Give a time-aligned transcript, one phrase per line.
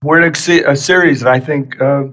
[0.00, 2.04] We're in a, series that I think uh,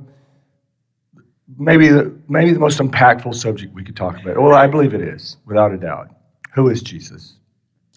[1.55, 4.41] maybe, the, maybe the most impactful subject we could talk about.
[4.41, 6.09] Well, I believe it is, without a doubt.
[6.55, 7.35] Who is Jesus?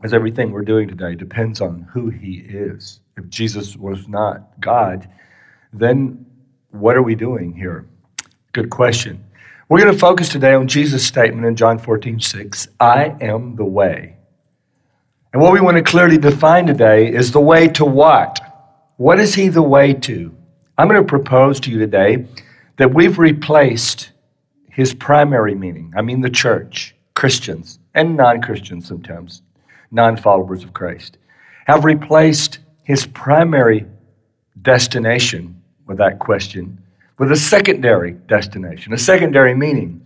[0.03, 3.01] As everything we're doing today depends on who he is.
[3.17, 5.09] If Jesus was not God,
[5.73, 6.27] then
[6.71, 7.87] what are we doing here?
[8.53, 9.25] Good question.
[9.71, 12.69] We're going to focus today on Jesus' statement in John 14, 6.
[12.79, 14.17] I am the way.
[15.33, 18.48] And what we want to clearly define today is the way to what?
[18.99, 20.35] What is he the way to?
[20.77, 22.27] I'm going to propose to you today
[22.79, 24.11] that we've replaced
[24.69, 25.95] his primary meaning.
[25.97, 29.43] I mean, the church, Christians, and non Christians sometimes,
[29.93, 31.17] non followers of Christ,
[31.69, 33.87] have replaced his primary
[34.63, 36.83] destination with that question
[37.19, 40.05] with a secondary destination, a secondary meaning.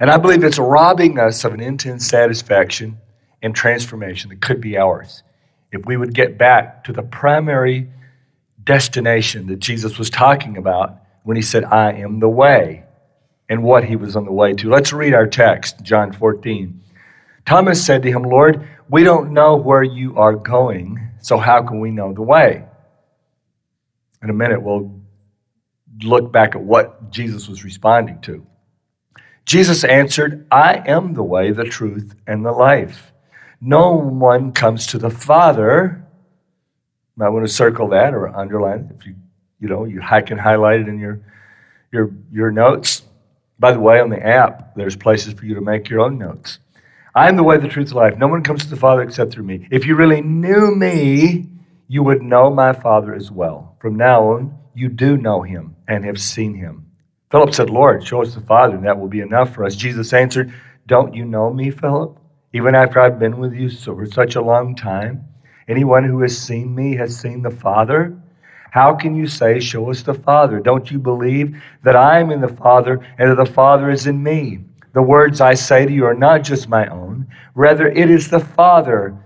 [0.00, 2.98] And I believe it's robbing us of an intense satisfaction
[3.42, 5.22] and transformation that could be ours
[5.72, 7.88] if we would get back to the primary
[8.64, 12.84] destination that Jesus was talking about when he said, I am the way,
[13.48, 14.70] and what he was on the way to.
[14.70, 16.80] Let's read our text, John 14.
[17.46, 21.80] Thomas said to him, Lord, we don't know where you are going, so how can
[21.80, 22.64] we know the way?
[24.22, 25.00] In a minute, we'll
[26.02, 28.46] look back at what Jesus was responding to.
[29.44, 33.12] Jesus answered, I am the way, the truth, and the life.
[33.60, 36.03] No one comes to the Father
[37.16, 39.14] might want to circle that or underline it if you
[39.60, 41.20] you know you can highlight it in your
[41.92, 43.02] your your notes.
[43.58, 46.58] By the way, on the app, there's places for you to make your own notes.
[47.14, 48.18] I am the way, the truth, the life.
[48.18, 49.68] No one comes to the Father except through me.
[49.70, 51.48] If you really knew me,
[51.86, 53.76] you would know my Father as well.
[53.78, 56.86] From now on, you do know him and have seen him.
[57.30, 59.76] Philip said, Lord, show us the Father, and that will be enough for us.
[59.76, 60.52] Jesus answered,
[60.86, 62.18] Don't you know me, Philip?
[62.52, 65.24] Even after I've been with you for such a long time?
[65.68, 68.16] Anyone who has seen me has seen the Father.
[68.70, 70.60] How can you say, Show us the Father?
[70.60, 74.22] Don't you believe that I am in the Father and that the Father is in
[74.22, 74.60] me?
[74.92, 78.40] The words I say to you are not just my own, rather, it is the
[78.40, 79.16] Father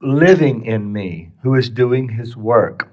[0.00, 2.88] living in me who is doing his work.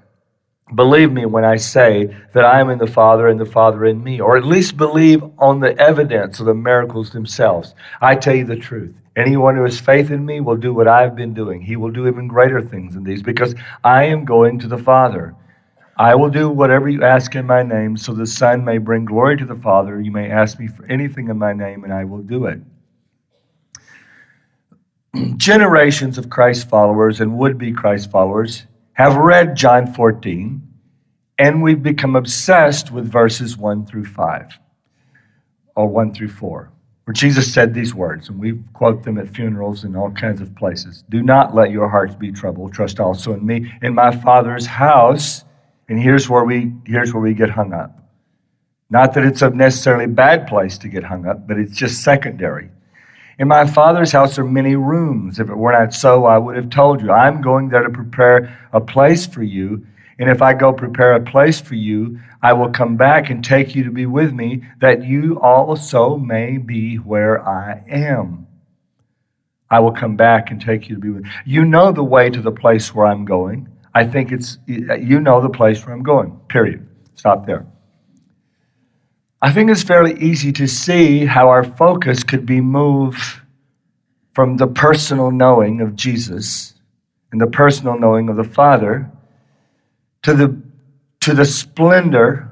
[0.74, 4.02] Believe me when I say that I am in the Father and the Father in
[4.02, 7.74] me, or at least believe on the evidence of the miracles themselves.
[8.00, 8.94] I tell you the truth.
[9.16, 11.62] Anyone who has faith in me will do what I've been doing.
[11.62, 15.34] He will do even greater things than these because I am going to the Father.
[15.96, 19.38] I will do whatever you ask in my name so the Son may bring glory
[19.38, 19.98] to the Father.
[19.98, 22.60] You may ask me for anything in my name and I will do it.
[25.38, 30.60] Generations of Christ followers and would be Christ followers have read John 14
[31.38, 34.58] and we've become obsessed with verses 1 through 5
[35.74, 36.70] or 1 through 4
[37.06, 40.52] where Jesus said these words, and we quote them at funerals and all kinds of
[40.56, 42.72] places Do not let your hearts be troubled.
[42.72, 43.72] Trust also in me.
[43.80, 45.44] In my Father's house,
[45.88, 47.96] and here's where we, here's where we get hung up.
[48.90, 52.70] Not that it's a necessarily bad place to get hung up, but it's just secondary.
[53.38, 55.38] In my Father's house are many rooms.
[55.38, 57.12] If it were not so, I would have told you.
[57.12, 59.86] I'm going there to prepare a place for you.
[60.18, 63.74] And if I go prepare a place for you, I will come back and take
[63.74, 68.46] you to be with me, that you also may be where I am.
[69.68, 71.30] I will come back and take you to be with me.
[71.44, 73.68] You know the way to the place where I'm going.
[73.94, 76.86] I think it's, you know the place where I'm going, period.
[77.14, 77.66] Stop there.
[79.42, 83.22] I think it's fairly easy to see how our focus could be moved
[84.34, 86.74] from the personal knowing of Jesus
[87.32, 89.10] and the personal knowing of the Father
[90.26, 90.60] to the,
[91.20, 92.50] to the splendor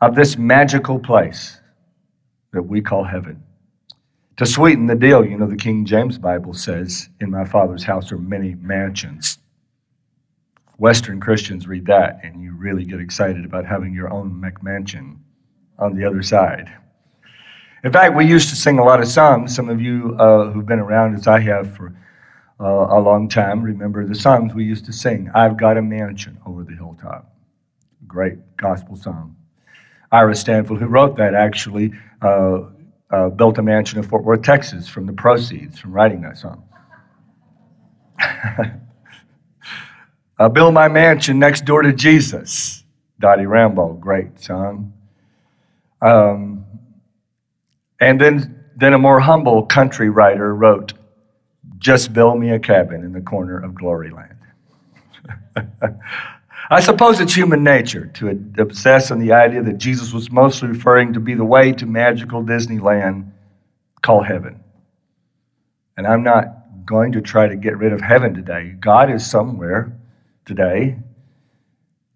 [0.00, 1.60] of this magical place
[2.54, 3.42] that we call heaven.
[4.38, 8.10] To sweeten the deal, you know, the King James Bible says, In my Father's house
[8.10, 9.36] are many mansions.
[10.78, 15.18] Western Christians read that, and you really get excited about having your own McMansion
[15.78, 16.72] on the other side.
[17.84, 19.54] In fact, we used to sing a lot of songs.
[19.54, 21.94] Some of you uh, who've been around, as I have for
[22.60, 25.30] uh, a long time, remember the songs we used to sing.
[25.34, 27.34] I've got a mansion over the hilltop.
[28.06, 29.36] Great gospel song.
[30.12, 32.62] Ira Stanphill, who wrote that, actually uh,
[33.10, 36.64] uh, built a mansion in Fort Worth, Texas, from the proceeds from writing that song.
[40.38, 42.84] uh, build my mansion next door to Jesus.
[43.18, 44.92] Dottie Rambo, great song.
[46.02, 46.64] Um,
[48.00, 50.94] and then, then a more humble country writer wrote,
[51.80, 54.36] just build me a cabin in the corner of Gloryland.
[56.70, 58.28] I suppose it's human nature to
[58.58, 62.44] obsess on the idea that Jesus was mostly referring to be the way to magical
[62.44, 63.32] Disneyland
[64.02, 64.62] called heaven.
[65.96, 68.76] And I'm not going to try to get rid of heaven today.
[68.78, 69.92] God is somewhere
[70.44, 70.96] today.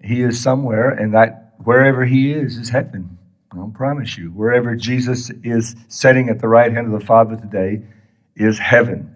[0.03, 3.19] he is somewhere, and that wherever he is is heaven.
[3.53, 4.31] I'll promise you.
[4.31, 7.83] Wherever Jesus is sitting at the right hand of the Father today
[8.37, 9.15] is heaven.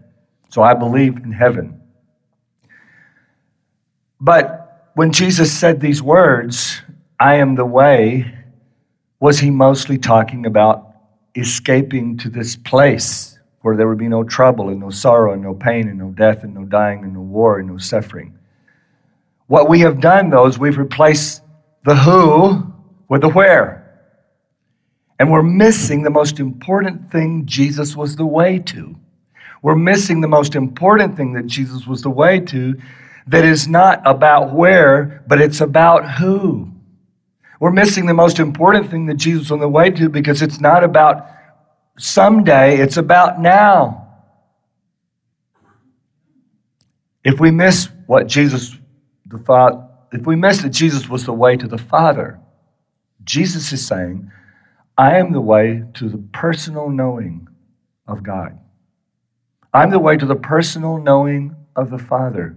[0.48, 1.80] So I believe in heaven.
[4.20, 6.82] But when Jesus said these words,
[7.20, 8.34] I am the way,
[9.20, 10.94] was he mostly talking about
[11.34, 15.54] escaping to this place where there would be no trouble and no sorrow and no
[15.54, 18.38] pain and no death and no dying and no war and no suffering?
[19.46, 21.42] What we have done, though, is we've replaced
[21.84, 22.72] the who
[23.08, 23.84] with the where.
[25.18, 28.96] And we're missing the most important thing Jesus was the way to.
[29.62, 32.76] We're missing the most important thing that Jesus was the way to
[33.26, 36.72] that is not about where, but it's about who.
[37.60, 40.60] We're missing the most important thing that Jesus was on the way to because it's
[40.60, 41.26] not about
[41.98, 44.06] someday, it's about now.
[47.24, 48.76] If we miss what Jesus,
[49.26, 52.40] the Father, if we miss that Jesus was the way to the Father,
[53.24, 54.30] Jesus is saying,
[54.96, 57.48] I am the way to the personal knowing
[58.06, 58.58] of God.
[59.72, 62.56] I'm the way to the personal knowing of the Father.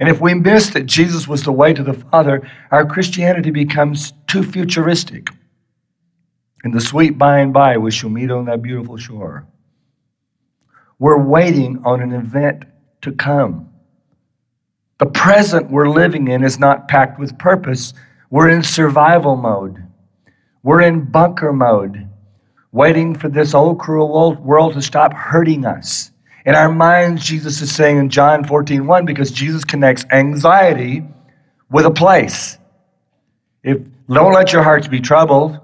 [0.00, 4.12] And if we miss that Jesus was the way to the Father, our Christianity becomes
[4.26, 5.28] too futuristic.
[6.64, 9.46] In the sweet by and by, we shall meet on that beautiful shore.
[10.98, 12.64] We're waiting on an event
[13.02, 13.68] to come.
[14.98, 17.92] The present we're living in is not packed with purpose.
[18.30, 19.84] We're in survival mode.
[20.62, 22.08] We're in bunker mode,
[22.70, 26.11] waiting for this old cruel world to stop hurting us.
[26.44, 31.04] In our minds, Jesus is saying in John 14, 1, because Jesus connects anxiety
[31.70, 32.58] with a place.
[33.62, 33.78] If
[34.12, 35.58] don't let your hearts be troubled.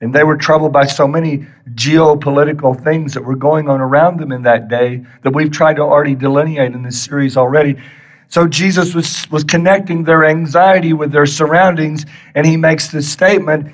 [0.00, 4.32] And they were troubled by so many geopolitical things that were going on around them
[4.32, 7.76] in that day that we've tried to already delineate in this series already.
[8.28, 12.04] So Jesus was, was connecting their anxiety with their surroundings,
[12.34, 13.72] and he makes this statement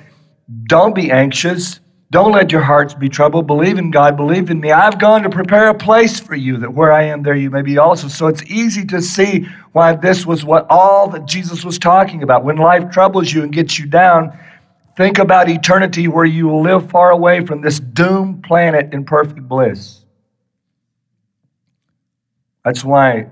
[0.67, 1.80] Don't be anxious.
[2.11, 3.47] Don't let your hearts be troubled.
[3.47, 4.17] Believe in God.
[4.17, 4.73] Believe in me.
[4.73, 7.61] I've gone to prepare a place for you that where I am, there you may
[7.61, 8.09] be also.
[8.09, 12.43] So it's easy to see why this was what all that Jesus was talking about.
[12.43, 14.37] When life troubles you and gets you down,
[14.97, 19.47] think about eternity where you will live far away from this doomed planet in perfect
[19.47, 20.03] bliss.
[22.65, 23.27] That's why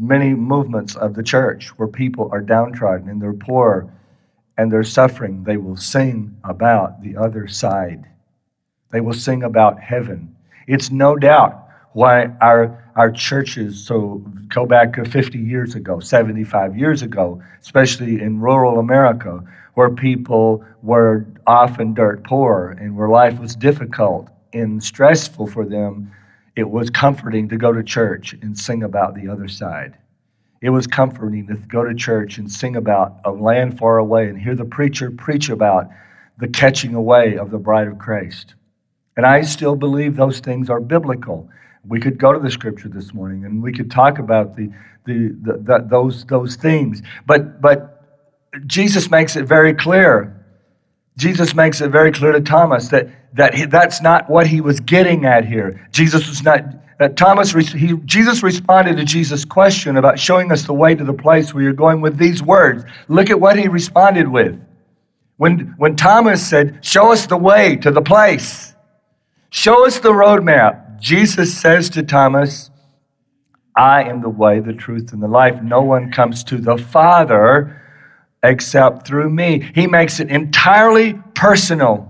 [0.00, 3.92] many movements of the church where people are downtrodden and they're poor
[4.58, 8.04] and they're suffering, they will sing about the other side.
[8.90, 10.34] They will sing about heaven.
[10.66, 17.02] It's no doubt why our, our churches, so go back 50 years ago, 75 years
[17.02, 19.42] ago, especially in rural America,
[19.74, 26.10] where people were often dirt poor and where life was difficult and stressful for them,
[26.56, 29.96] it was comforting to go to church and sing about the other side.
[30.60, 34.40] It was comforting to go to church and sing about a land far away and
[34.40, 35.88] hear the preacher preach about
[36.38, 38.54] the catching away of the bride of Christ.
[39.16, 41.48] And I still believe those things are biblical.
[41.86, 44.70] We could go to the scripture this morning and we could talk about the,
[45.06, 47.02] the, the, the those, those things.
[47.26, 48.04] But, but
[48.66, 50.34] Jesus makes it very clear.
[51.16, 54.80] Jesus makes it very clear to Thomas that, that he, that's not what he was
[54.80, 55.86] getting at here.
[55.92, 56.60] Jesus was not
[56.98, 61.12] that Thomas, he, Jesus responded to Jesus' question about showing us the way to the
[61.12, 62.84] place where you're going with these words.
[63.06, 64.60] Look at what he responded with.
[65.36, 68.74] When, when Thomas said, Show us the way to the place,
[69.50, 72.70] show us the roadmap, Jesus says to Thomas,
[73.76, 75.62] I am the way, the truth, and the life.
[75.62, 77.80] No one comes to the Father
[78.42, 79.70] except through me.
[79.74, 82.07] He makes it entirely personal,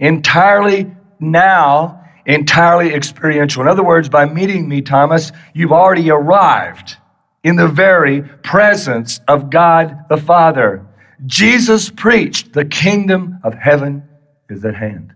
[0.00, 0.90] entirely
[1.20, 3.62] now entirely experiential.
[3.62, 6.96] In other words, by meeting me, Thomas, you've already arrived
[7.42, 10.86] in the very presence of God the Father.
[11.26, 14.08] Jesus preached, the kingdom of heaven
[14.48, 15.14] is at hand.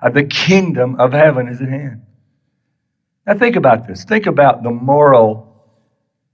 [0.00, 2.02] Uh, the kingdom of heaven is at hand.
[3.26, 4.04] Now, think about this.
[4.04, 5.44] Think about the moral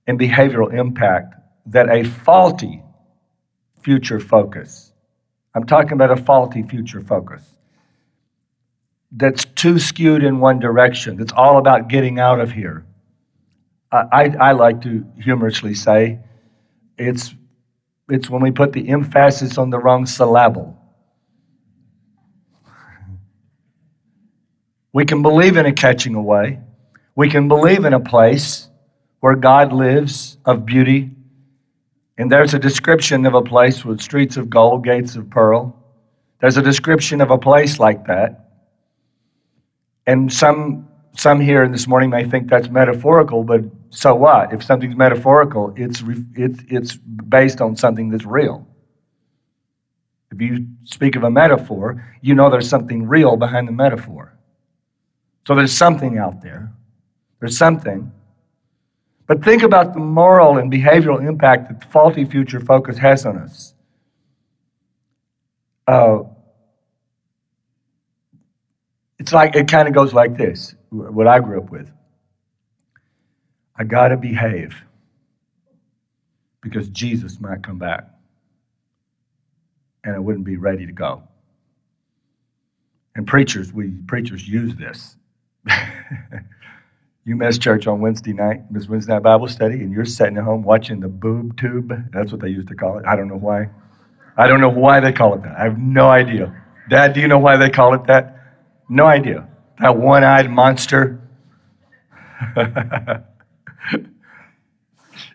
[0.06, 1.34] and behavioral impact
[1.66, 2.82] that a faulty
[3.82, 4.92] future focus,
[5.54, 7.42] I'm talking about a faulty future focus,
[9.12, 12.84] that's too skewed in one direction, that's all about getting out of here.
[13.92, 16.18] I, I like to humorously say
[16.98, 17.32] it's,
[18.08, 20.76] it's when we put the emphasis on the wrong syllable.
[24.92, 26.60] We can believe in a catching away.
[27.14, 28.68] We can believe in a place
[29.20, 31.10] where God lives of beauty.
[32.16, 35.76] And there's a description of a place with streets of gold, gates of pearl.
[36.40, 38.50] There's a description of a place like that.
[40.06, 44.52] And some some here this morning may think that's metaphorical, but so what?
[44.52, 46.02] If something's metaphorical, it's,
[46.34, 48.66] it's, it's based on something that's real.
[50.32, 54.36] If you speak of a metaphor, you know there's something real behind the metaphor.
[55.46, 56.72] So there's something out there.
[57.38, 58.10] There's something.
[59.26, 63.74] But think about the moral and behavioral impact that faulty future focus has on us.
[65.86, 66.24] Uh,
[69.18, 71.90] it's like, it kind of goes like this what I grew up with.
[73.76, 74.82] I got to behave
[76.62, 78.08] because Jesus might come back
[80.04, 81.22] and I wouldn't be ready to go.
[83.16, 85.16] And preachers, we preachers use this.
[87.24, 90.44] you miss church on Wednesday night, miss Wednesday night Bible study, and you're sitting at
[90.44, 91.92] home watching the boob tube.
[92.12, 93.06] That's what they used to call it.
[93.06, 93.70] I don't know why.
[94.36, 95.56] I don't know why they call it that.
[95.56, 96.54] I have no idea.
[96.90, 98.36] Dad, do you know why they call it that?
[98.88, 99.48] No idea.
[99.80, 101.20] That one eyed monster.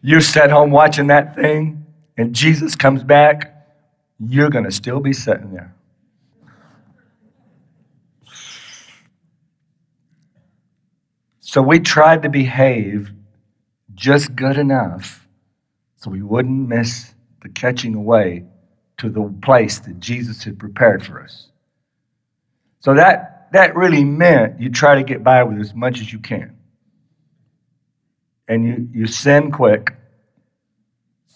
[0.02, 1.86] you sat home watching that thing,
[2.18, 3.56] and Jesus comes back,
[4.20, 5.74] you're going to still be sitting there.
[11.50, 13.12] So we tried to behave
[13.96, 15.28] just good enough
[15.96, 18.44] so we wouldn't miss the catching away
[18.98, 21.48] to the place that Jesus had prepared for us.
[22.82, 26.20] So that, that really meant you try to get by with as much as you
[26.20, 26.56] can.
[28.48, 29.96] And you, you sin quick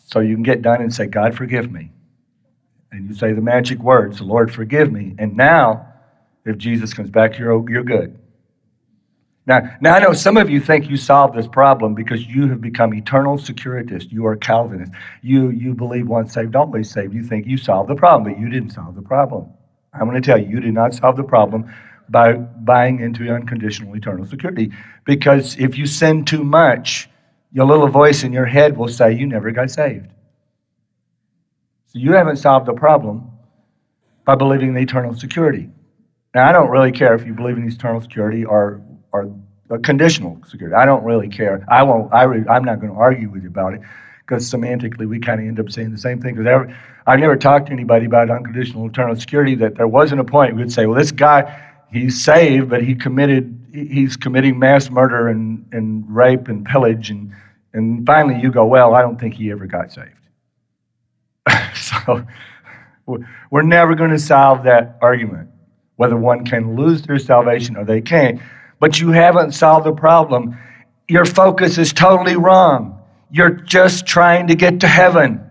[0.06, 1.92] so you can get done and say, God, forgive me.
[2.92, 5.16] And you say the magic words, Lord, forgive me.
[5.18, 5.88] And now,
[6.46, 8.20] if Jesus comes back, you're, you're good.
[9.46, 12.62] Now, now, I know some of you think you solved this problem because you have
[12.62, 14.10] become eternal securitist.
[14.10, 14.94] You are Calvinist.
[15.22, 17.14] You, you believe once saved, always saved.
[17.14, 19.50] You think you solved the problem, but you didn't solve the problem.
[19.94, 21.72] I'm going to tell you, you did not solve the problem
[22.10, 24.72] by buying into unconditional eternal security.
[25.04, 27.10] Because if you sin too much,
[27.52, 30.08] your little voice in your head will say, You never got saved.
[31.88, 33.30] So you haven't solved the problem
[34.26, 35.70] by believing in eternal security.
[36.34, 38.82] Now, I don't really care if you believe in eternal security or
[39.14, 39.32] or
[39.80, 40.76] conditional security.
[40.76, 41.66] I don't really care.
[41.70, 42.14] I won't.
[42.14, 43.82] I re, I'm not going to argue with you about it
[44.20, 46.36] because semantically we kind of end up saying the same thing.
[46.36, 46.68] Because
[47.08, 50.64] I've never talked to anybody about unconditional eternal security that there wasn't a point we
[50.64, 55.66] would say, well, this guy he's saved, but he committed he's committing mass murder and,
[55.72, 57.32] and rape and pillage and
[57.74, 60.10] and finally you go, well, I don't think he ever got saved.
[61.76, 62.26] so
[63.50, 65.50] we're never going to solve that argument
[65.96, 68.42] whether one can lose their salvation or they can't
[68.84, 70.58] but you haven't solved the problem.
[71.08, 73.02] Your focus is totally wrong.
[73.32, 75.42] You're just trying to get to heaven.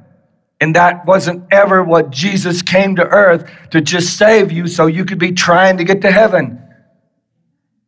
[0.61, 5.07] And that wasn't ever what Jesus came to earth to just save you so you
[5.07, 6.63] could be trying to get to heaven.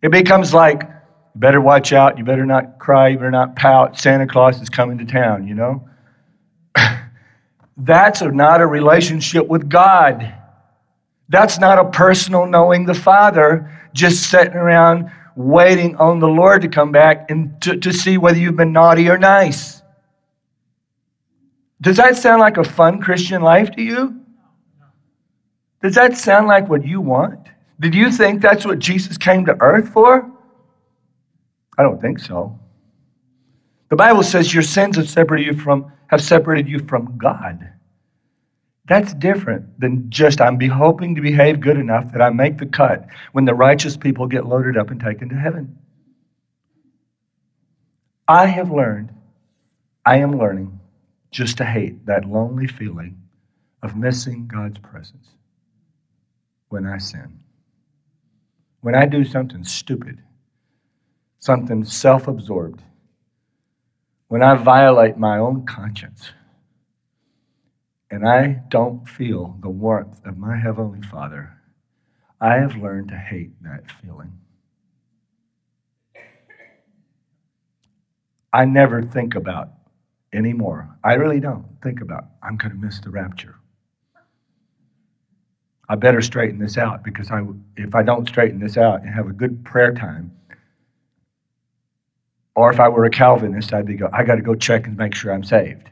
[0.01, 3.99] It becomes like, you better watch out, you better not cry, you better not pout.
[3.99, 5.87] Santa Claus is coming to town, you know?
[7.77, 10.35] That's not a relationship with God.
[11.29, 16.69] That's not a personal knowing the Father, just sitting around waiting on the Lord to
[16.69, 19.83] come back and to, to see whether you've been naughty or nice.
[21.81, 24.21] Does that sound like a fun Christian life to you?
[25.83, 27.49] Does that sound like what you want?
[27.81, 30.31] Did you think that's what Jesus came to earth for?
[31.76, 32.59] I don't think so.
[33.91, 37.69] The Bible says your sins have separated you from, have separated you from God.
[38.87, 42.67] That's different than just I'm be hoping to behave good enough that I make the
[42.67, 45.79] cut when the righteous people get loaded up and taken to heaven.
[48.29, 49.11] I have learned,
[50.05, 50.81] I am learning
[51.31, 53.21] just to hate that lonely feeling
[53.83, 55.29] of missing God's presence
[56.69, 57.41] when I sin.
[58.81, 60.21] When I do something stupid,
[61.38, 62.83] something self absorbed,
[64.29, 66.33] when I violate my own conscience
[68.14, 71.52] and I don't feel the warmth of my Heavenly Father,
[72.40, 74.30] I have learned to hate that feeling.
[78.52, 79.71] I never think about
[80.33, 80.97] anymore.
[81.02, 83.56] I really don't think about, I'm going to miss the rapture.
[85.88, 87.42] I better straighten this out because I,
[87.76, 90.30] if I don't straighten this out and have a good prayer time,
[92.54, 94.97] or if I were a Calvinist, I'd be go, I got to go check and
[94.97, 95.90] make sure I'm saved.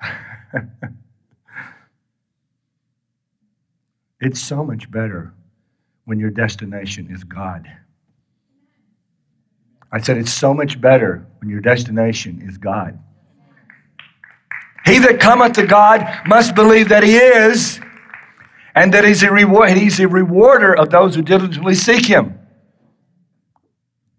[4.20, 5.32] It's so much better
[6.04, 7.66] when your destination is God.
[9.92, 12.98] I said it's so much better when your destination is God.
[14.84, 17.80] He that cometh to God must believe that he is,
[18.74, 22.38] and that he's a, reward, he's a rewarder of those who diligently seek him.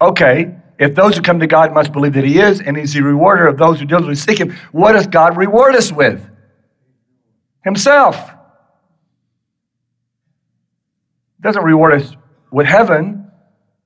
[0.01, 3.01] Okay, if those who come to God must believe that He is, and He's the
[3.01, 6.30] rewarder of those who diligently seek Him, what does God reward us with?
[7.63, 8.16] Himself.
[8.16, 8.34] He
[11.41, 12.15] doesn't reward us
[12.51, 13.32] with heaven.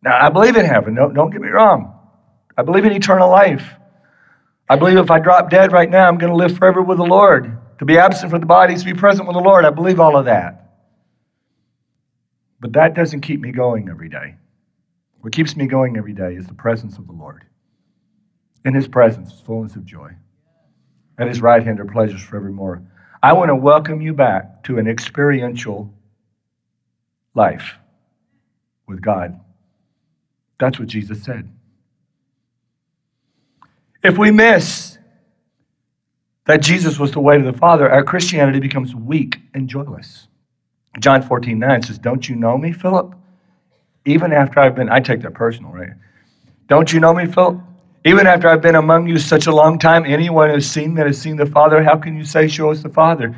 [0.02, 0.94] Now, I believe in heaven.
[0.96, 1.98] No, don't get me wrong.
[2.58, 3.74] I believe in eternal life.
[4.70, 7.04] I believe if I drop dead right now, I'm going to live forever with the
[7.04, 7.58] Lord.
[7.80, 9.66] To be absent from the body is to be present with the Lord.
[9.66, 10.72] I believe all of that.
[12.60, 14.36] But that doesn't keep me going every day.
[15.22, 17.44] What keeps me going every day is the presence of the Lord.
[18.64, 20.12] In his presence is fullness of joy.
[21.18, 22.84] At his right hand are pleasures forevermore.
[23.22, 25.94] I want to welcome you back to an experiential
[27.34, 27.76] life
[28.88, 29.40] with God.
[30.60, 31.50] That's what Jesus said.
[34.04, 34.98] If we miss
[36.46, 40.28] that Jesus was the way to the Father, our Christianity becomes weak and joyless.
[41.00, 43.16] John 14, 9 says, Don't you know me, Philip?
[44.06, 45.92] Even after I've been, I take that personal, right?
[46.68, 47.60] Don't you know me, Philip?
[48.04, 51.22] Even after I've been among you such a long time, anyone who's seen me has
[51.22, 51.84] seen the Father.
[51.84, 53.36] How can you say, Show us the Father?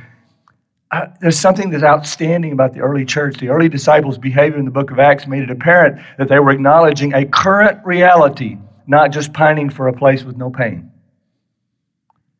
[0.93, 3.37] Uh, there's something that's outstanding about the early church.
[3.37, 6.51] The early disciples' behavior in the book of Acts made it apparent that they were
[6.51, 10.91] acknowledging a current reality, not just pining for a place with no pain.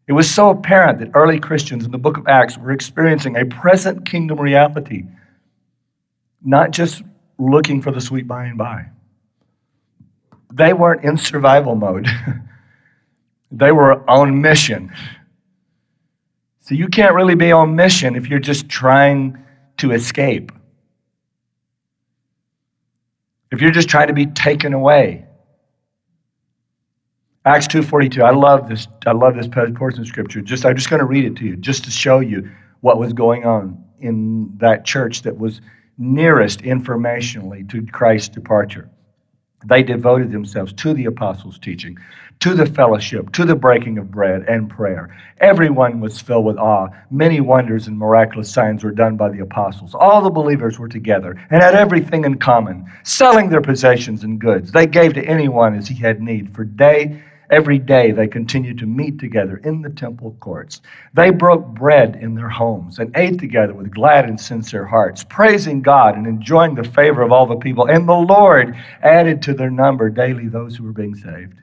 [0.07, 3.45] It was so apparent that early Christians in the book of Acts were experiencing a
[3.45, 5.05] present kingdom reality,
[6.43, 7.01] not just
[7.39, 8.85] looking for the sweet by and by.
[10.53, 12.07] They weren't in survival mode,
[13.51, 14.93] they were on mission.
[16.63, 19.37] So you can't really be on mission if you're just trying
[19.79, 20.49] to escape.
[23.51, 25.25] If you're just trying to be taken away.
[27.43, 28.23] Acts 2:42.
[28.23, 30.39] I love this I love this portion of scripture.
[30.39, 33.11] Just I'm just going to read it to you just to show you what was
[33.11, 35.59] going on in that church that was
[35.97, 38.89] nearest informationally to Christ's departure.
[39.65, 41.97] They devoted themselves to the apostles' teaching,
[42.43, 45.17] to the fellowship, to the breaking of bread and prayer.
[45.39, 46.89] Everyone was filled with awe.
[47.09, 49.95] Many wonders and miraculous signs were done by the apostles.
[49.95, 54.73] All the believers were together and had everything in common, selling their possessions and goods.
[54.73, 58.87] They gave to anyone as he had need, for day Every day they continued to
[58.87, 60.81] meet together in the temple courts.
[61.13, 65.81] They broke bread in their homes and ate together with glad and sincere hearts, praising
[65.81, 67.85] God and enjoying the favor of all the people.
[67.85, 71.53] And the Lord added to their number daily those who were being saved.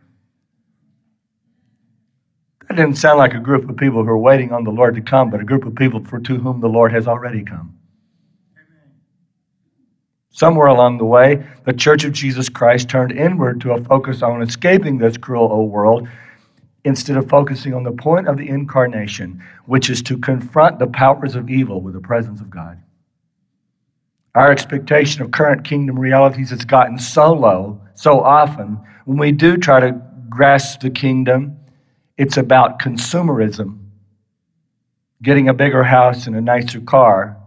[2.70, 5.00] That didn't sound like a group of people who are waiting on the Lord to
[5.00, 7.76] come, but a group of people for to whom the Lord has already come.
[10.30, 14.40] Somewhere along the way, the Church of Jesus Christ turned inward to a focus on
[14.40, 16.06] escaping this cruel old world
[16.84, 21.34] instead of focusing on the point of the incarnation, which is to confront the powers
[21.34, 22.80] of evil with the presence of God.
[24.36, 28.78] Our expectation of current kingdom realities has gotten so low so often.
[29.06, 31.56] When we do try to grasp the kingdom,
[32.20, 33.78] it's about consumerism,
[35.22, 37.38] getting a bigger house and a nicer car,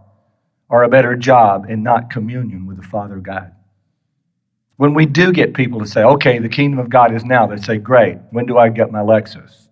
[0.68, 3.54] or a better job and not communion with the Father God.
[4.76, 7.56] When we do get people to say, okay, the kingdom of God is now, they
[7.58, 9.68] say, great, when do I get my Lexus?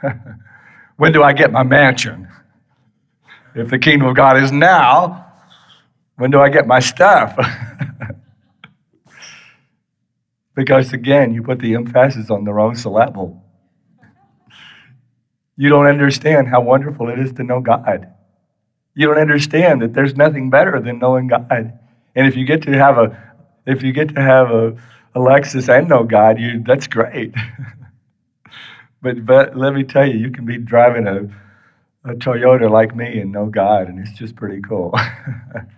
[0.96, 2.28] when do I get my mansion?
[3.56, 5.32] If the kingdom of God is now,
[6.14, 7.36] when do I get my stuff?
[10.56, 13.44] because again, you put the emphasis on the wrong syllable.
[15.56, 18.12] You don't understand how wonderful it is to know God
[18.96, 21.46] you don't understand that there's nothing better than knowing God.
[21.50, 23.34] And if you get to have a,
[23.66, 24.68] if you get to have a,
[25.14, 27.34] a Lexus and know God, you that's great.
[29.02, 33.20] but but let me tell you, you can be driving a, a Toyota like me
[33.20, 34.94] and know God, and it's just pretty cool.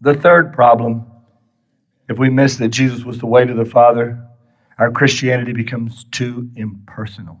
[0.00, 1.06] the third problem,
[2.08, 4.26] if we miss that Jesus was the way to the Father,
[4.78, 7.40] our Christianity becomes too impersonal.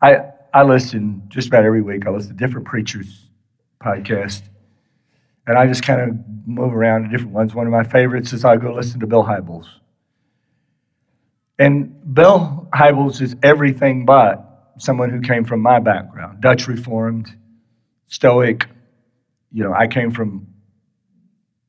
[0.00, 0.18] I,
[0.52, 2.06] I listen just about every week.
[2.06, 3.28] I listen to different preachers'
[3.82, 4.42] podcasts.
[5.46, 6.16] And I just kind of
[6.46, 7.54] move around to different ones.
[7.54, 9.66] One of my favorites is I go listen to Bill Hybels.
[11.58, 14.44] And Bill Hybels is everything but
[14.78, 17.34] someone who came from my background Dutch Reformed,
[18.06, 18.66] Stoic.
[19.50, 20.46] You know, I came from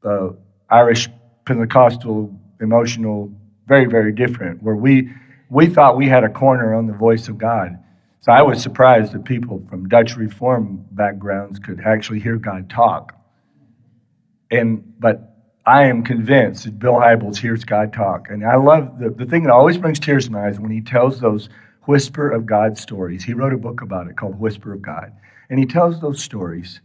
[0.04, 0.30] uh,
[0.70, 1.10] Irish
[1.46, 3.32] Pentecostal, emotional,
[3.68, 5.10] very, very different, where we,
[5.50, 7.78] we thought we had a corner on the voice of God.
[8.22, 13.16] So I was surprised that people from Dutch Reform backgrounds could actually hear God talk.
[14.52, 15.30] And but
[15.66, 18.30] I am convinced that Bill Hybels hears God talk.
[18.30, 20.82] And I love the, the thing that always brings tears to my eyes when he
[20.82, 21.48] tells those
[21.84, 23.24] whisper of God stories.
[23.24, 25.14] He wrote a book about it called Whisper of God.
[25.50, 26.82] And he tells those stories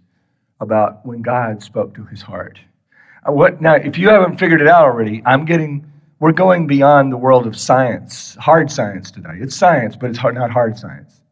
[0.61, 2.61] about when God spoke to his heart.
[3.27, 7.17] What, now, if you haven't figured it out already, I'm getting, we're going beyond the
[7.17, 9.39] world of science, hard science today.
[9.41, 11.23] It's science, but it's hard, not hard science.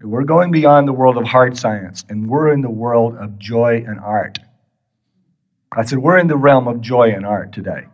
[0.00, 3.84] We're going beyond the world of hard science, and we're in the world of joy
[3.86, 4.40] and art.
[5.70, 7.86] I said, we're in the realm of joy and art today.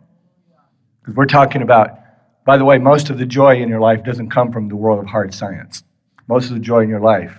[0.99, 1.99] Because we're talking about,
[2.45, 4.99] by the way, most of the joy in your life doesn't come from the world
[4.99, 5.83] of hard science.
[6.27, 7.37] Most of the joy in your life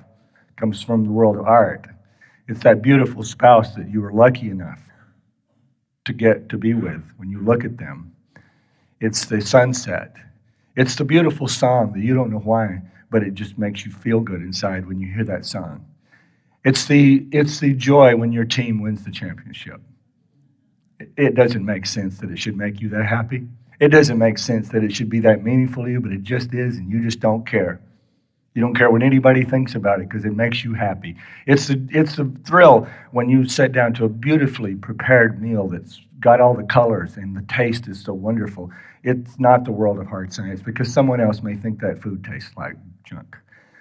[0.57, 1.88] comes from the world of art.
[2.46, 4.81] It's that beautiful spouse that you were lucky enough
[6.04, 8.14] to get to be with when you look at them.
[9.00, 10.14] It's the sunset.
[10.76, 14.20] It's the beautiful song that you don't know why, but it just makes you feel
[14.20, 15.84] good inside when you hear that song.
[16.64, 19.80] It's the, it's the joy when your team wins the championship.
[21.16, 23.46] It doesn't make sense that it should make you that happy.
[23.80, 26.52] It doesn't make sense that it should be that meaningful to you, but it just
[26.52, 27.80] is, and you just don't care.
[28.54, 31.16] You don't care what anybody thinks about it because it makes you happy.
[31.46, 36.00] It's a, it's a thrill when you sit down to a beautifully prepared meal that's
[36.18, 38.70] got all the colors and the taste is so wonderful.
[39.04, 42.50] It's not the world of hard science because someone else may think that food tastes
[42.56, 43.36] like junk.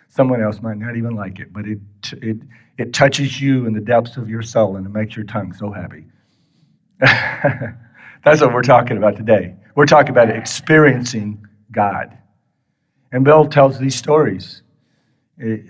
[0.07, 1.79] Someone else might not even like it, but it,
[2.13, 2.37] it,
[2.77, 5.71] it touches you in the depths of your soul and it makes your tongue so
[5.71, 6.05] happy.
[6.99, 9.55] That's what we're talking about today.
[9.75, 12.18] We're talking about experiencing God.
[13.11, 14.61] And Bill tells these stories.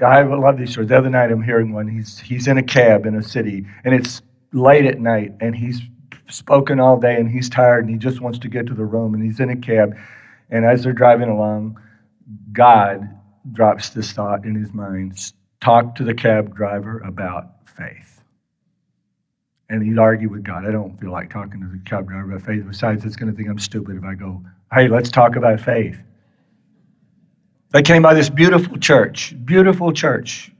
[0.02, 0.89] I love these stories.
[0.89, 1.88] The other night I'm hearing one.
[1.88, 4.21] He's, he's in a cab in a city, and it's
[4.52, 5.82] late at night, and he's
[6.28, 9.13] spoken all day, and he's tired, and he just wants to get to the room,
[9.13, 9.95] and he's in a cab.
[10.49, 11.80] And as they're driving along,
[12.52, 13.08] God
[13.54, 18.21] drops this thought in his mind talk to the cab driver about faith.
[19.69, 20.65] And he'd argue with God.
[20.65, 22.63] I don't feel like talking to the cab driver about faith.
[22.67, 26.02] Besides, it's going to think I'm stupid if I go, hey, let's talk about faith.
[27.71, 30.51] They came by this beautiful church, beautiful church.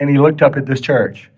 [0.00, 1.30] And he looked up at this church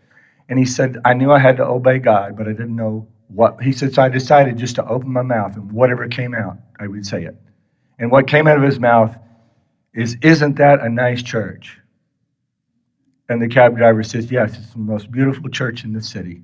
[0.49, 3.62] and he said, I knew I had to obey God, but I didn't know what.
[3.62, 6.87] He said, so I decided just to open my mouth and whatever came out, I
[6.87, 7.37] would say it.
[7.99, 9.17] And what came out of his mouth
[9.95, 11.79] is, Isn't that a nice church?
[13.29, 16.43] And the cab driver says, Yes, it's the most beautiful church in the city.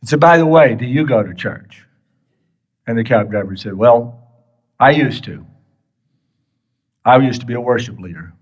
[0.00, 1.84] He said, By the way, do you go to church?
[2.86, 4.28] And the cab driver said, Well,
[4.78, 5.46] I used to.
[7.04, 8.32] I used to be a worship leader.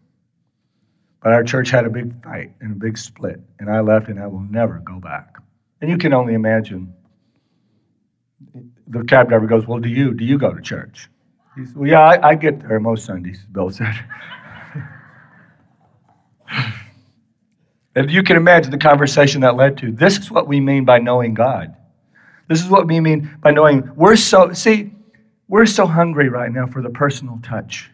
[1.23, 4.19] But our church had a big fight and a big split, and I left and
[4.19, 5.37] I will never go back.
[5.81, 6.95] And you can only imagine.
[8.89, 10.15] The cab driver goes, Well, do you?
[10.15, 11.09] Do you go to church?
[11.57, 13.95] He said, Well, yeah, I, I get there most Sundays, Bill said.
[17.95, 19.93] and you can imagine the conversation that led to.
[19.93, 21.77] This is what we mean by knowing God.
[22.49, 24.93] This is what we mean by knowing we're so, see,
[25.49, 27.91] we're so hungry right now for the personal touch.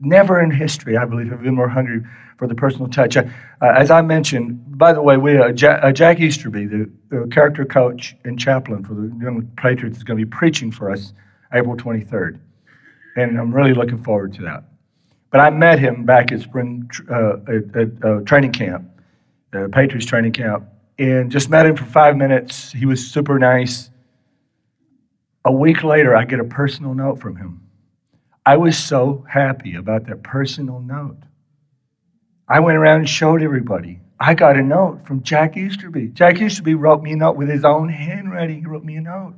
[0.00, 2.02] Never in history, I believe, have been more hungry
[2.36, 3.16] for the personal touch.
[3.16, 3.24] Uh,
[3.60, 6.90] as I mentioned, by the way, we uh, Jack, uh, Jack Easterby, the,
[7.32, 11.12] character coach and chaplain for the Young Patriots, is going to be preaching for us
[11.52, 12.38] April 23rd,
[13.16, 14.64] and I'm really looking forward to that.
[15.30, 18.88] But I met him back at spring uh, at, at uh, training camp,
[19.50, 20.64] the Patriots training camp,
[20.98, 22.70] and just met him for five minutes.
[22.70, 23.90] He was super nice.
[25.44, 27.67] A week later, I get a personal note from him
[28.48, 31.18] I was so happy about that personal note.
[32.48, 34.00] I went around and showed everybody.
[34.18, 36.14] I got a note from Jack Easterby.
[36.14, 38.60] Jack Easterby wrote me a note with his own handwriting.
[38.60, 39.34] He wrote me a note.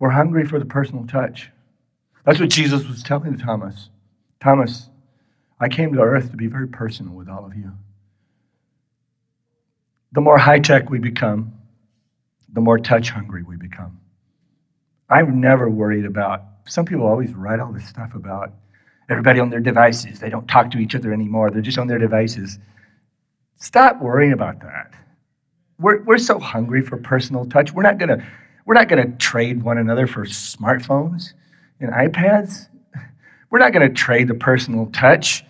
[0.00, 1.52] We're hungry for the personal touch.
[2.24, 3.88] That's what Jesus was telling Thomas.
[4.40, 4.88] Thomas,
[5.60, 7.70] I came to earth to be very personal with all of you.
[10.10, 11.52] The more high tech we become,
[12.52, 14.00] the more touch hungry we become.
[15.08, 18.52] I've never worried about, some people always write all this stuff about
[19.08, 20.18] everybody on their devices.
[20.18, 22.58] They don't talk to each other anymore, they're just on their devices.
[23.56, 24.92] Stop worrying about that.
[25.78, 27.72] We're, we're so hungry for personal touch.
[27.72, 28.24] We're not to
[28.66, 31.34] we're not to trade one another for smartphones
[31.80, 32.68] and iPads.
[33.50, 35.44] We're not to trade the personal touch.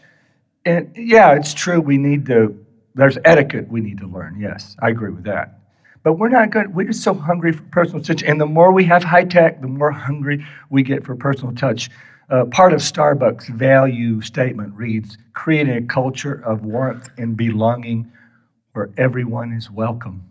[0.66, 1.80] And yeah, it's true.
[1.80, 2.62] We need to,
[2.94, 4.38] there's etiquette we need to learn.
[4.38, 5.60] Yes, I agree with that.
[6.06, 6.72] But we're not good.
[6.72, 8.22] We're just so hungry for personal touch.
[8.22, 11.90] And the more we have high tech, the more hungry we get for personal touch.
[12.30, 18.08] Uh, part of Starbucks' value statement reads creating a culture of warmth and belonging
[18.72, 20.24] where everyone is welcome.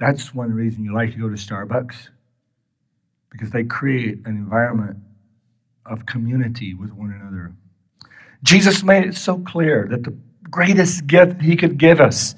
[0.00, 2.08] That's one reason you like to go to Starbucks,
[3.30, 4.96] because they create an environment
[5.86, 7.52] of community with one another.
[8.42, 10.16] Jesus made it so clear that the
[10.50, 12.34] greatest gift he could give us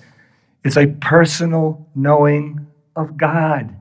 [0.64, 3.74] it's a personal knowing of God,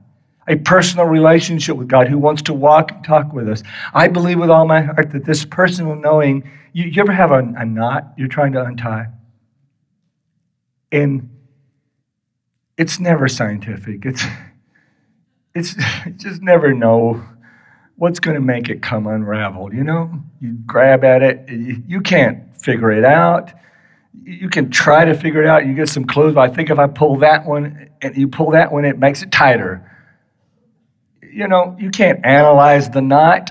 [0.48, 3.62] a personal relationship with God who wants to walk and talk with us.
[3.94, 7.38] I believe with all my heart that this personal knowing, you, you ever have a,
[7.56, 9.06] a knot you're trying to untie?
[10.90, 11.30] And
[12.76, 14.04] it's never scientific.
[14.04, 14.24] It's,
[15.54, 15.76] it's
[16.16, 17.22] just never know
[17.96, 19.72] what's going to make it come unraveled.
[19.72, 23.52] You know, you grab at it, you can't figure it out.
[24.24, 25.66] You can try to figure it out.
[25.66, 26.34] You get some clues.
[26.34, 29.22] But I think if I pull that one and you pull that one, it makes
[29.22, 29.88] it tighter.
[31.22, 33.50] You know, you can't analyze the knot.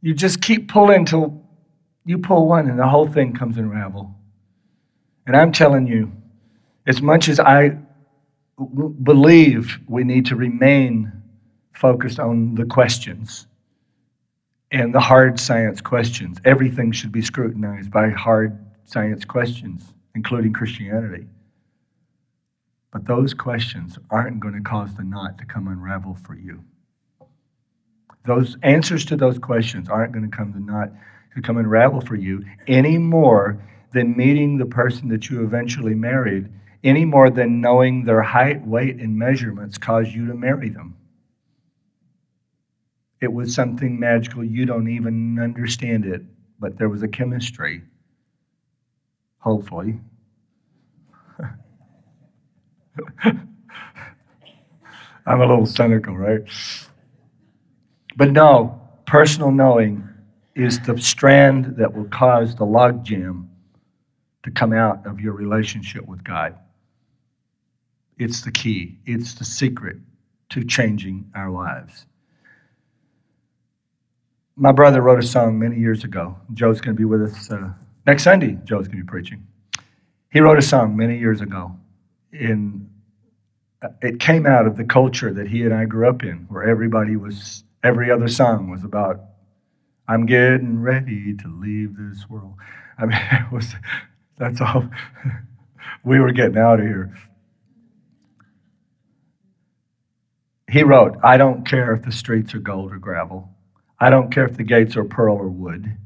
[0.00, 1.42] You just keep pulling till
[2.04, 4.14] you pull one and the whole thing comes unravel.
[5.26, 6.12] And I'm telling you,
[6.86, 7.78] as much as I
[9.02, 11.10] believe we need to remain
[11.72, 13.46] focused on the questions
[14.70, 21.26] and the hard science questions, everything should be scrutinized by hard science questions, including Christianity.
[22.92, 26.62] But those questions aren't going to cause the knot to come unravel for you.
[28.24, 30.90] Those answers to those questions aren't going to come the knot
[31.34, 33.60] to come unravel for you any more
[33.92, 36.48] than meeting the person that you eventually married,
[36.82, 40.96] any more than knowing their height, weight, and measurements caused you to marry them.
[43.20, 44.44] It was something magical.
[44.44, 46.22] You don't even understand it,
[46.58, 47.82] but there was a chemistry.
[49.44, 50.00] Hopefully.
[55.26, 56.40] I'm a little cynical, right?
[58.16, 60.08] But no, personal knowing
[60.54, 63.48] is the strand that will cause the logjam
[64.44, 66.54] to come out of your relationship with God.
[68.18, 69.98] It's the key, it's the secret
[70.50, 72.06] to changing our lives.
[74.56, 76.38] My brother wrote a song many years ago.
[76.54, 77.74] Joe's going to be with us uh,
[78.06, 78.58] next Sunday.
[78.64, 79.46] Joe's going to be preaching.
[80.32, 81.76] He wrote a song many years ago.
[82.32, 82.90] In
[83.82, 86.64] uh, it came out of the culture that he and I grew up in, where
[86.64, 89.20] everybody was every other song was about
[90.08, 92.54] I'm getting ready to leave this world.
[92.98, 93.74] I mean, it was
[94.38, 94.88] that's all.
[96.04, 97.14] we were getting out of here.
[100.68, 103.48] He wrote, I don't care if the streets are gold or gravel.
[104.00, 105.96] I don't care if the gates are pearl or wood.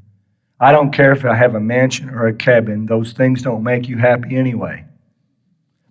[0.59, 2.85] I don't care if I have a mansion or a cabin.
[2.85, 4.85] Those things don't make you happy anyway.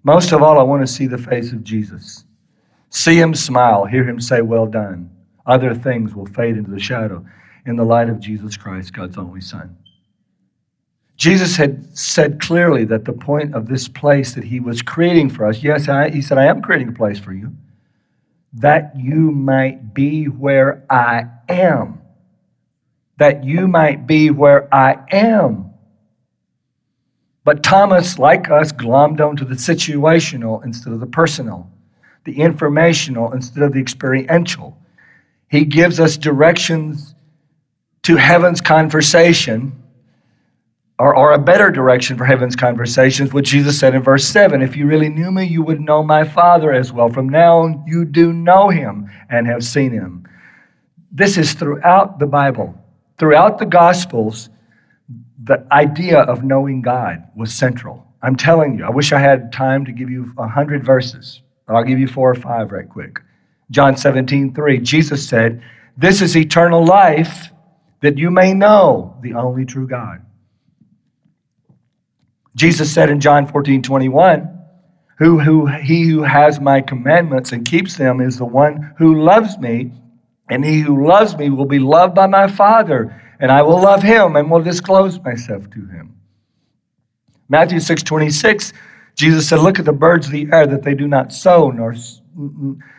[0.03, 2.25] Most of all, I want to see the face of Jesus.
[2.91, 5.11] See him smile, hear him say, Well done.
[5.47, 7.25] Other things will fade into the shadow
[7.67, 9.77] in the light of Jesus Christ, God's only Son.
[11.17, 15.47] Jesus had said clearly that the point of this place that he was creating for
[15.47, 17.53] us, yes, I, he said, I am creating a place for you,
[18.53, 21.98] that you might be where I am.
[23.19, 25.73] That you might be where I am.
[27.45, 31.71] But Thomas, like us, glommed onto the situational instead of the personal,
[32.25, 34.77] the informational instead of the experiential.
[35.51, 37.15] He gives us directions
[38.03, 39.79] to heaven's conversation
[40.99, 44.77] or, or a better direction for heaven's conversations, what Jesus said in verse 7 If
[44.77, 47.09] you really knew me, you would know my Father as well.
[47.09, 50.27] From now on, you do know him and have seen him.
[51.13, 52.75] This is throughout the Bible,
[53.19, 54.51] throughout the Gospels,
[55.45, 58.07] the idea of knowing God was central.
[58.23, 61.75] I'm telling you, I wish I had time to give you a hundred verses, but
[61.75, 63.21] I'll give you four or five right quick.
[63.71, 65.63] John 17, 3, Jesus said,
[65.97, 67.51] This is eternal life,
[68.01, 70.23] that you may know the only true God
[72.59, 74.59] Jesus said in John 14, 21,
[75.17, 79.57] who, who, he who has my commandments and keeps them is the one who loves
[79.59, 79.93] me,
[80.51, 84.03] and he who loves me will be loved by my Father, and I will love
[84.03, 86.15] him and will disclose myself to him.
[87.49, 88.73] Matthew 6, 26,
[89.15, 91.95] Jesus said, Look at the birds of the air that they do not sow, nor,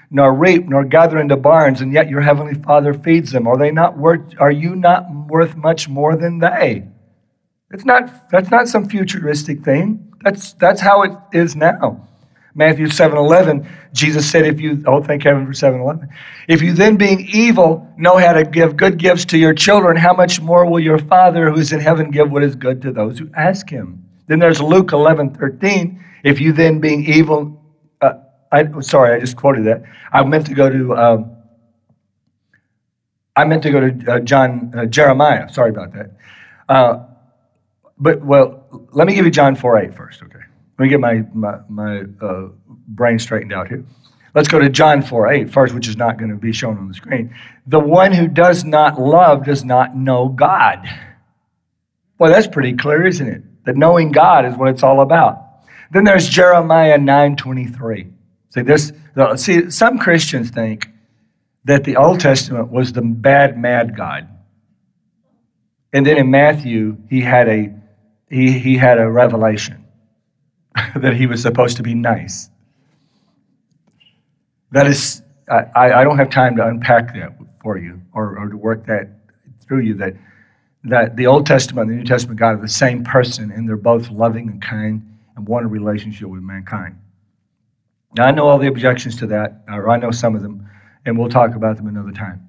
[0.09, 3.47] nor reap, nor gather into barns, and yet your heavenly Father feeds them.
[3.47, 6.87] Are they not worth, are you not worth much more than they?
[7.71, 10.11] It's not, that's not some futuristic thing.
[10.23, 12.08] That's, that's how it is now.
[12.59, 16.09] Matthew 7:11, Jesus said, if you, oh, thank heaven for 7:11.
[16.49, 20.13] If you then being evil know how to give good gifts to your children, how
[20.13, 23.17] much more will your Father who is in heaven give what is good to those
[23.17, 24.03] who ask him?
[24.27, 26.03] Then there's Luke 11:13.
[26.25, 27.63] If you then being evil,
[28.01, 28.15] uh,
[28.51, 29.83] I, sorry, I just quoted that.
[30.11, 31.31] I meant to go to, um,
[33.37, 35.47] I meant to go to uh, John, uh, Jeremiah.
[35.47, 36.11] Sorry about that.
[36.67, 37.05] Uh,
[37.97, 40.38] but, well, let me give you John 4 8 first, okay?
[40.79, 42.47] Let me get my, my, my uh,
[42.87, 43.83] brain straightened out here.
[44.33, 46.87] Let's go to John 4 8 first, which is not going to be shown on
[46.87, 47.35] the screen.
[47.67, 50.87] The one who does not love does not know God.
[52.17, 53.43] Well, that's pretty clear, isn't it?
[53.65, 55.45] That knowing God is what it's all about.
[55.91, 58.07] Then there's Jeremiah 9 23.
[58.51, 58.93] See, this,
[59.35, 60.89] see, some Christians think
[61.65, 64.29] that the Old Testament was the bad, mad God.
[65.91, 67.73] And then in Matthew, he had a
[68.29, 69.87] he, he had a revelation.
[70.95, 72.49] that he was supposed to be nice.
[74.71, 78.57] That is, I, I don't have time to unpack that for you or, or to
[78.57, 79.09] work that
[79.61, 79.95] through you.
[79.95, 80.13] That,
[80.83, 83.75] that the Old Testament and the New Testament God are the same person, and they're
[83.75, 86.97] both loving and kind and want a relationship with mankind.
[88.15, 90.67] Now, I know all the objections to that, or I know some of them,
[91.05, 92.47] and we'll talk about them another time.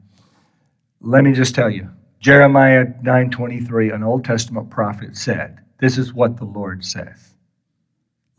[1.01, 6.37] Let me just tell you Jeremiah 9:23, an Old Testament prophet said, This is what
[6.37, 7.30] the Lord says.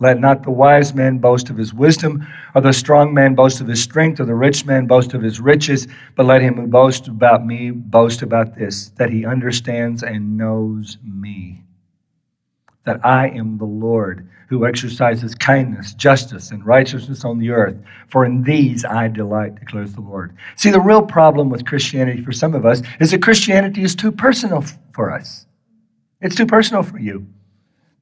[0.02, 3.68] Let not the wise man boast of his wisdom, or the strong man boast of
[3.68, 7.08] his strength, or the rich man boast of his riches, but let him who boasts
[7.08, 11.64] about me boast about this, that he understands and knows me.
[12.86, 17.78] That I am the Lord who exercises kindness, justice, and righteousness on the earth.
[18.08, 20.36] For in these I delight, declares the Lord.
[20.56, 24.12] See, the real problem with Christianity for some of us is that Christianity is too
[24.12, 25.46] personal for us.
[26.22, 27.28] It's too personal for you.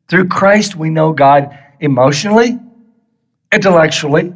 [0.07, 2.59] Through Christ, we know God emotionally,
[3.51, 4.33] intellectually,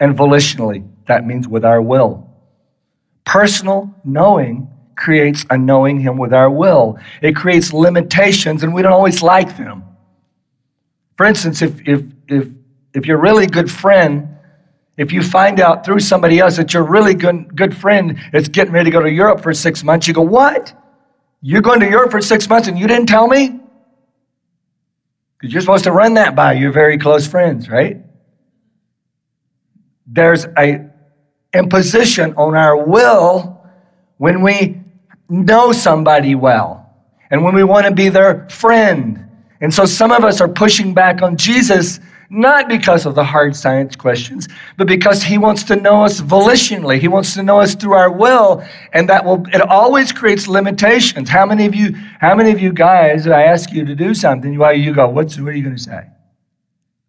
[0.00, 0.88] and volitionally.
[1.06, 2.28] That means with our will.
[3.24, 6.98] Personal knowing creates a knowing Him with our will.
[7.22, 9.84] It creates limitations, and we don't always like them.
[11.16, 12.48] For instance, if, if, if,
[12.94, 14.28] if you're a really good friend,
[14.96, 18.72] if you find out through somebody else that you're really good, good friend is getting
[18.72, 20.74] ready to go to Europe for six months, you go, What?
[21.42, 23.60] You're going to Europe for six months and you didn't tell me?
[25.38, 27.98] Because you're supposed to run that by your very close friends, right?
[30.06, 30.90] There's a
[31.52, 33.60] imposition on our will
[34.18, 34.80] when we
[35.28, 36.94] know somebody well
[37.30, 39.28] and when we want to be their friend.
[39.60, 41.98] And so some of us are pushing back on Jesus
[42.30, 46.98] not because of the hard science questions, but because he wants to know us volitionally.
[46.98, 51.28] He wants to know us through our will, and that will it always creates limitations.
[51.28, 54.58] How many of you, how many of you guys, I ask you to do something,
[54.58, 56.06] why you go, what's what are you gonna say?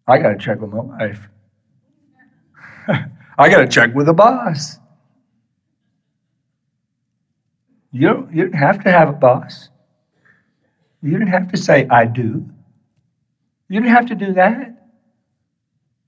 [0.06, 1.28] I gotta check with my wife.
[3.38, 4.78] I gotta check with the boss.
[7.92, 9.70] You don't, you don't have to have a boss.
[11.02, 12.48] You didn't have to say, I do.
[13.68, 14.77] You didn't have to do that.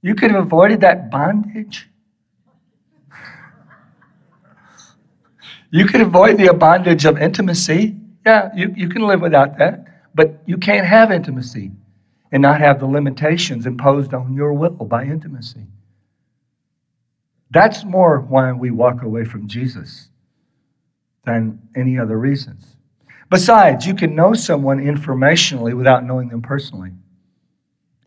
[0.03, 1.89] You could have avoided that bondage.
[5.71, 7.97] You could avoid the bondage of intimacy.
[8.27, 9.87] Yeah, you, you can live without that.
[10.15, 11.71] But you can't have intimacy
[12.33, 15.67] and not have the limitations imposed on your will by intimacy.
[17.51, 20.09] That's more why we walk away from Jesus
[21.25, 22.77] than any other reasons.
[23.29, 26.93] Besides, you can know someone informationally without knowing them personally.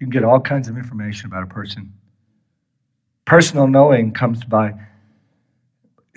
[0.03, 1.93] You can get all kinds of information about a person.
[3.23, 4.73] Personal knowing comes by.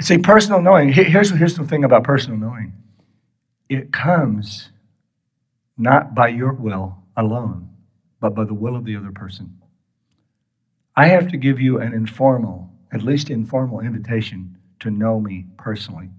[0.00, 2.72] See, personal knowing, here's, here's the thing about personal knowing
[3.68, 4.70] it comes
[5.78, 7.68] not by your will alone,
[8.18, 9.56] but by the will of the other person.
[10.96, 16.10] I have to give you an informal, at least informal invitation to know me personally.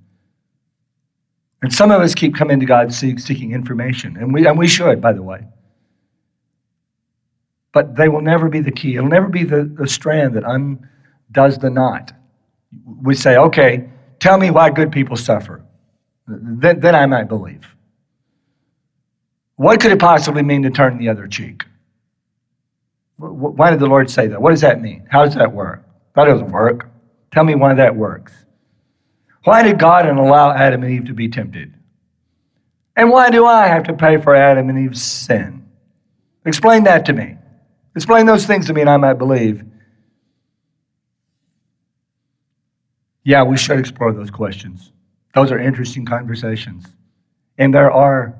[1.61, 5.01] And some of us keep coming to God seeking information, and we, and we should,
[5.01, 5.43] by the way
[7.73, 8.95] but they will never be the key.
[8.95, 12.13] It'll never be the, the strand that undoes the knot.
[13.01, 15.63] We say, okay, tell me why good people suffer.
[16.27, 17.65] Then, then I might believe.
[19.55, 21.65] What could it possibly mean to turn the other cheek?
[23.17, 24.41] Why did the Lord say that?
[24.41, 25.07] What does that mean?
[25.09, 25.83] How does that work?
[26.15, 26.89] That doesn't work.
[27.31, 28.33] Tell me why that works.
[29.43, 31.73] Why did God allow Adam and Eve to be tempted?
[32.95, 35.67] And why do I have to pay for Adam and Eve's sin?
[36.45, 37.36] Explain that to me.
[37.97, 39.65] Explain those things to me and I might believe.
[43.23, 44.91] Yeah, we should explore those questions.
[45.33, 46.85] Those are interesting conversations.
[47.57, 48.35] And there are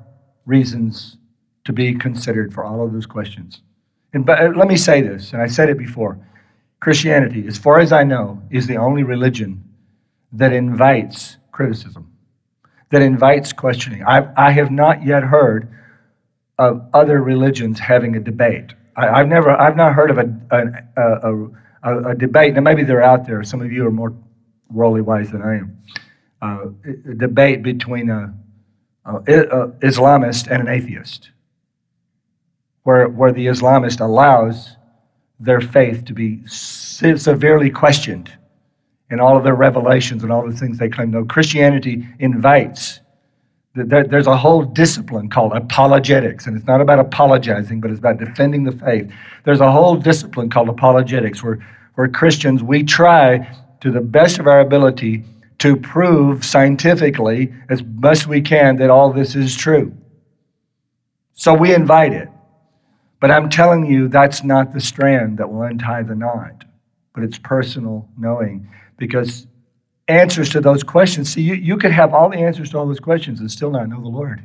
[0.46, 1.16] reasons
[1.64, 3.62] to be considered for all of those questions.
[4.12, 6.16] And but uh, let me say this, and I said it before.
[6.78, 9.64] Christianity, as far as I know, is the only religion
[10.30, 12.12] that invites criticism,
[12.90, 14.04] that invites questioning.
[14.04, 15.68] I, I have not yet heard
[16.58, 21.50] of other religions having a debate I, have never, I've not heard of a, a,
[21.82, 22.54] a, a, debate.
[22.54, 23.44] Now, maybe they're out there.
[23.44, 24.12] Some of you are more
[24.70, 25.78] worldly wise than I am.
[26.42, 28.34] Uh, a debate between a,
[29.06, 31.30] Islamist and an atheist,
[32.82, 34.76] where, where the Islamist allows
[35.40, 38.32] their faith to be severely questioned
[39.10, 41.10] in all of their revelations and all the things they claim.
[41.10, 43.00] No, Christianity invites
[43.86, 48.64] there's a whole discipline called apologetics, and it's not about apologizing, but it's about defending
[48.64, 49.10] the faith.
[49.44, 51.58] There's a whole discipline called apologetics where,
[51.94, 55.24] where Christians, we try to the best of our ability
[55.58, 59.92] to prove scientifically as best we can that all this is true.
[61.34, 62.28] So we invite it.
[63.20, 66.64] But I'm telling you, that's not the strand that will untie the knot,
[67.14, 68.68] but it's personal knowing.
[68.96, 69.46] Because
[70.08, 73.00] answers to those questions, see, you, you could have all the answers to all those
[73.00, 74.44] questions and still not know the Lord.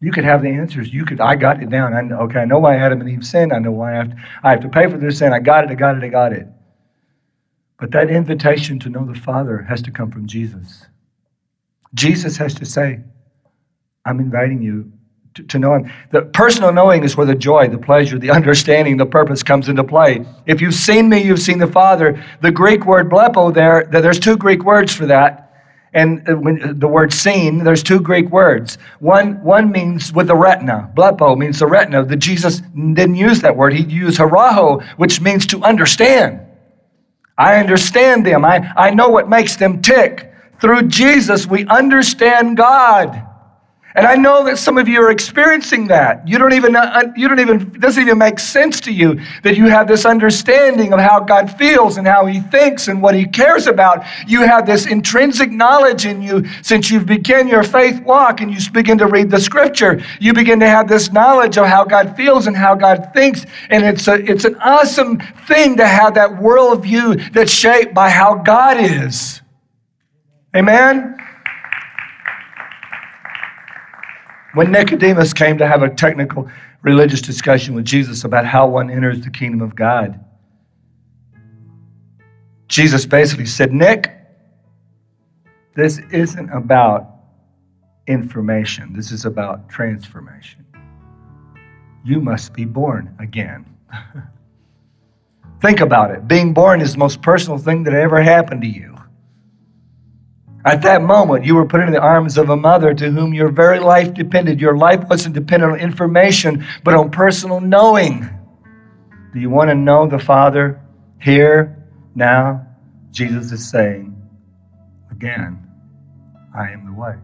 [0.00, 0.92] You could have the answers.
[0.92, 1.94] You could, I got it down.
[1.94, 3.52] I know, okay, I know why Adam and Eve sinned.
[3.52, 5.32] I know why I have, to, I have to pay for their sin.
[5.32, 6.46] I got it, I got it, I got it.
[7.78, 10.86] But that invitation to know the Father has to come from Jesus.
[11.94, 13.00] Jesus has to say,
[14.04, 14.92] I'm inviting you
[15.36, 15.92] to, to, know Him.
[16.10, 19.84] The personal knowing is where the joy, the pleasure, the understanding, the purpose comes into
[19.84, 20.24] play.
[20.46, 22.22] If you've seen me, you've seen the Father.
[22.40, 25.42] The Greek word blepo there, there's two Greek words for that.
[25.92, 28.76] And uh, when uh, the word seen, there's two Greek words.
[28.98, 30.90] One, one means with the retina.
[30.94, 32.04] Blepo means the retina.
[32.04, 33.72] The Jesus didn't use that word.
[33.72, 36.40] He used haraho, which means to understand.
[37.38, 38.44] I understand them.
[38.44, 40.32] I, I know what makes them tick.
[40.60, 43.25] Through Jesus, we understand God.
[43.96, 46.28] And I know that some of you are experiencing that.
[46.28, 49.56] You don't even, uh, you don't even, it doesn't even make sense to you that
[49.56, 53.24] you have this understanding of how God feels and how He thinks and what He
[53.24, 54.04] cares about.
[54.26, 58.70] You have this intrinsic knowledge in you since you've begun your faith walk and you
[58.70, 60.02] begin to read the scripture.
[60.20, 63.46] You begin to have this knowledge of how God feels and how God thinks.
[63.70, 68.34] And it's, a, it's an awesome thing to have that worldview that's shaped by how
[68.34, 69.40] God is.
[70.54, 71.16] Amen?
[74.56, 76.48] When Nicodemus came to have a technical
[76.80, 80.18] religious discussion with Jesus about how one enters the kingdom of God,
[82.66, 84.10] Jesus basically said, Nick,
[85.74, 87.06] this isn't about
[88.06, 90.64] information, this is about transformation.
[92.02, 93.66] You must be born again.
[95.60, 96.26] Think about it.
[96.26, 98.95] Being born is the most personal thing that ever happened to you.
[100.66, 103.50] At that moment, you were put in the arms of a mother to whom your
[103.50, 104.60] very life depended.
[104.60, 108.28] Your life wasn't dependent on information, but on personal knowing.
[109.32, 110.80] Do you want to know the Father
[111.20, 111.86] here,
[112.16, 112.66] now?
[113.12, 114.20] Jesus is saying,
[115.12, 115.64] again,
[116.52, 117.14] I am the way.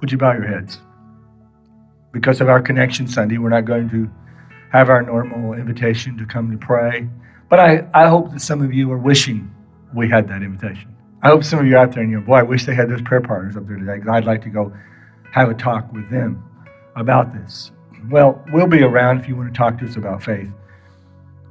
[0.00, 0.78] Would you bow your heads?
[2.12, 4.10] Because of our connection Sunday, we're not going to
[4.72, 7.08] have our normal invitation to come to pray.
[7.48, 9.54] But I, I hope that some of you are wishing
[9.94, 10.94] we had that invitation.
[11.22, 13.02] I hope some of you out there and you're, boy, I wish they had those
[13.02, 14.72] prayer partners up there today because I'd like to go
[15.32, 16.44] have a talk with them
[16.94, 17.72] about this.
[18.10, 20.48] Well, we'll be around if you want to talk to us about faith.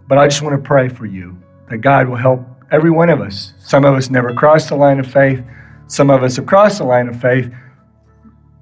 [0.07, 1.37] But I just want to pray for you
[1.69, 3.53] that God will help every one of us.
[3.59, 5.43] Some of us never crossed the line of faith,
[5.87, 7.51] some of us have crossed the line of faith,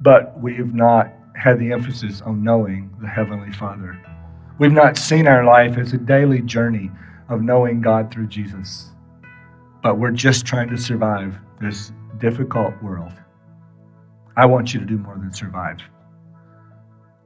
[0.02, 4.00] but we have not had the emphasis on knowing the Heavenly Father.
[4.58, 6.90] We've not seen our life as a daily journey
[7.30, 8.92] of knowing God through Jesus.
[9.82, 13.14] But we're just trying to survive this difficult world.
[14.38, 15.80] I want you to do more than survive.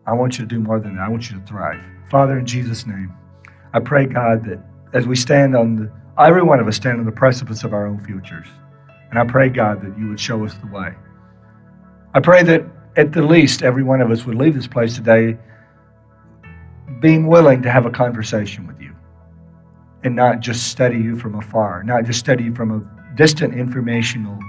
[0.06, 1.04] I want you to do more than that.
[1.04, 1.82] I want you to thrive.
[2.10, 3.14] Father, in Jesus' name,
[3.74, 4.60] I pray, God, that
[4.94, 7.86] as we stand on the, every one of us stand on the precipice of our
[7.86, 8.48] own futures.
[9.10, 10.94] And I pray, God, that you would show us the way.
[12.14, 12.64] I pray that
[12.96, 15.38] at the least every one of us would leave this place today
[17.00, 18.96] being willing to have a conversation with you
[20.04, 24.40] and not just study you from afar, not just study you from a distant informational,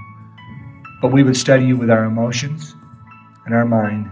[1.01, 2.75] but we would study you with our emotions
[3.45, 4.07] and our mind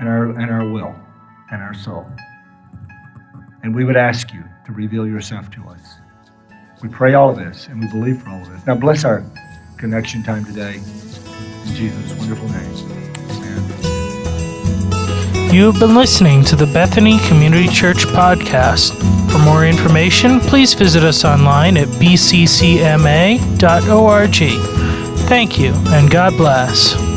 [0.00, 0.94] and our, and our will
[1.50, 2.06] and our soul.
[3.62, 5.80] And we would ask you to reveal yourself to us.
[6.82, 8.66] We pray all of this and we believe for all of this.
[8.66, 9.24] Now bless our
[9.76, 10.74] connection time today.
[10.76, 12.98] In Jesus' wonderful name.
[15.52, 19.17] You have been listening to the Bethany Community Church podcast.
[19.30, 22.78] For more information, please visit us online at bccma.org.
[25.28, 27.07] Thank you, and God bless.